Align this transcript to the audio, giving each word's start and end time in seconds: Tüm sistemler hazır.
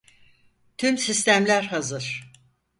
Tüm 0.77 0.97
sistemler 0.97 1.63
hazır. 1.63 2.31